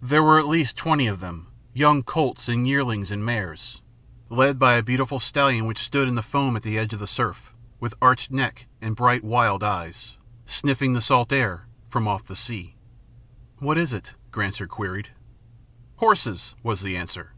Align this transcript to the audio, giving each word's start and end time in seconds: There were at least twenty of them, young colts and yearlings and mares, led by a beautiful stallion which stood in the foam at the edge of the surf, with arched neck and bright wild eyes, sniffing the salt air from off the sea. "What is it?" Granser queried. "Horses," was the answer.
There 0.00 0.22
were 0.22 0.38
at 0.38 0.48
least 0.48 0.78
twenty 0.78 1.06
of 1.08 1.20
them, 1.20 1.48
young 1.74 2.02
colts 2.02 2.48
and 2.48 2.66
yearlings 2.66 3.10
and 3.10 3.22
mares, 3.22 3.82
led 4.30 4.58
by 4.58 4.76
a 4.76 4.82
beautiful 4.82 5.20
stallion 5.20 5.66
which 5.66 5.76
stood 5.82 6.08
in 6.08 6.14
the 6.14 6.22
foam 6.22 6.56
at 6.56 6.62
the 6.62 6.78
edge 6.78 6.94
of 6.94 7.00
the 7.00 7.06
surf, 7.06 7.52
with 7.78 7.92
arched 8.00 8.30
neck 8.30 8.66
and 8.80 8.96
bright 8.96 9.22
wild 9.22 9.62
eyes, 9.62 10.14
sniffing 10.46 10.94
the 10.94 11.02
salt 11.02 11.34
air 11.34 11.66
from 11.90 12.08
off 12.08 12.24
the 12.24 12.34
sea. 12.34 12.76
"What 13.58 13.76
is 13.76 13.92
it?" 13.92 14.14
Granser 14.32 14.66
queried. 14.66 15.10
"Horses," 15.96 16.54
was 16.62 16.80
the 16.80 16.96
answer. 16.96 17.34